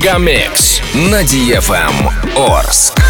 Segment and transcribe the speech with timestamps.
[0.00, 3.09] Мегамикс на DFM Орск.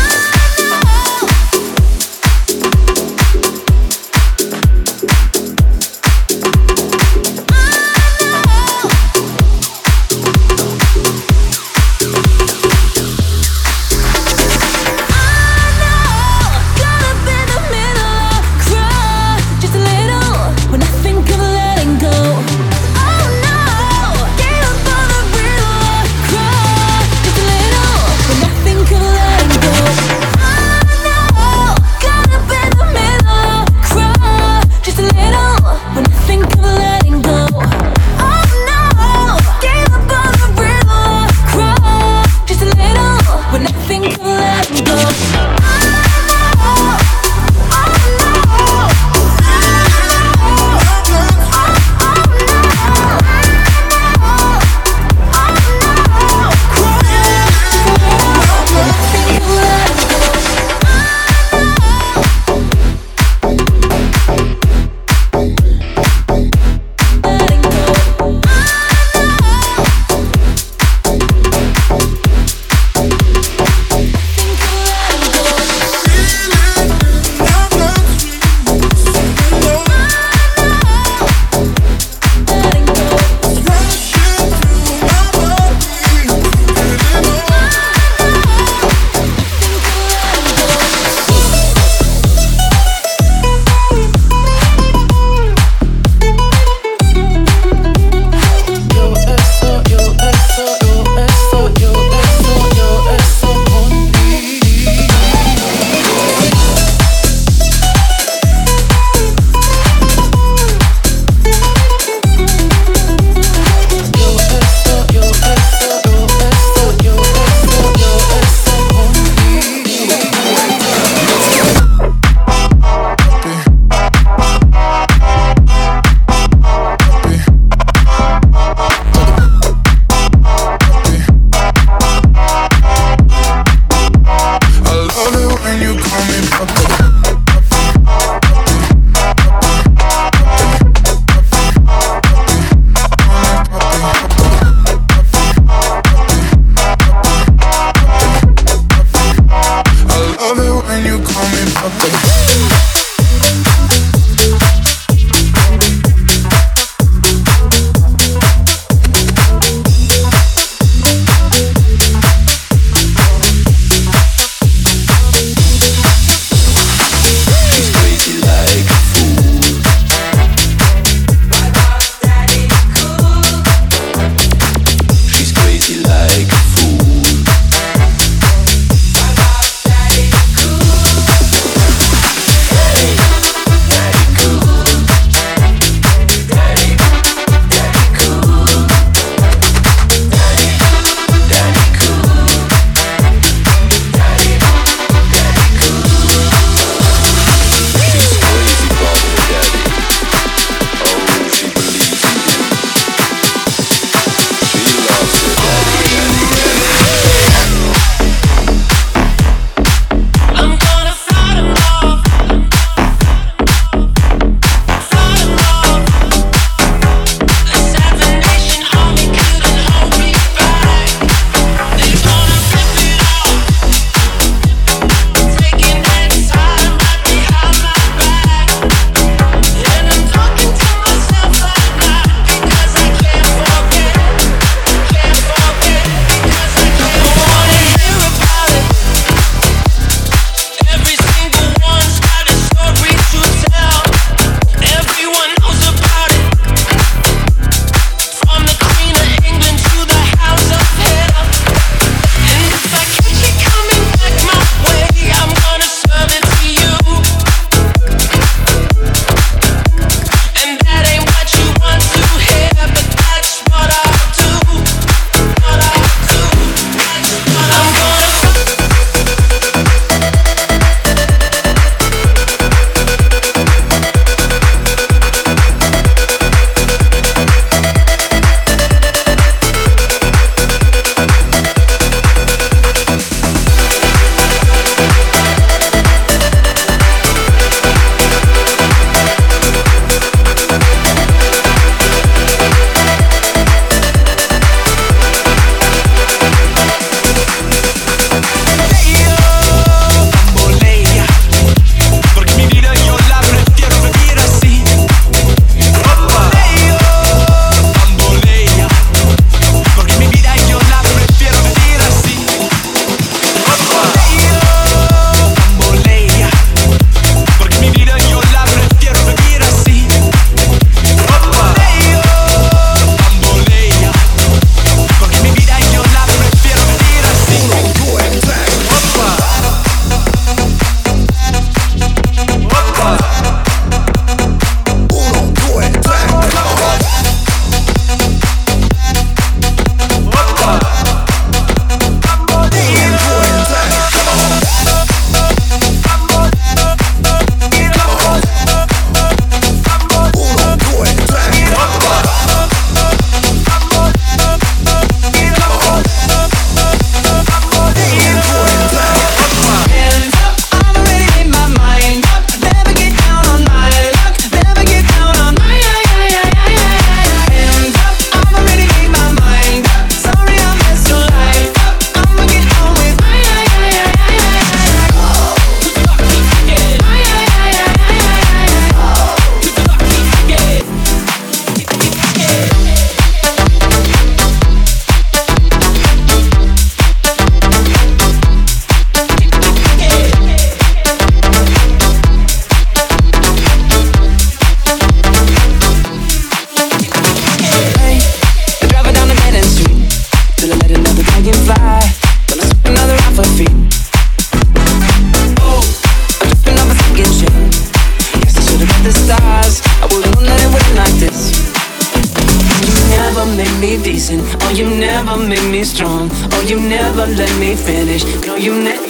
[416.52, 418.24] Oh, you never let me finish.
[418.46, 419.00] No, you never.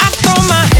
[0.00, 0.79] I throw my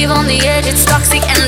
[0.00, 1.47] Live on the edge, it's toxic and